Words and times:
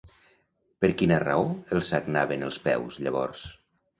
Per 0.85 0.89
quina 1.01 1.19
raó 1.23 1.43
els 1.77 1.91
sagnaven 1.93 2.47
els 2.47 2.59
peus, 2.65 2.97
llavors? 3.09 3.47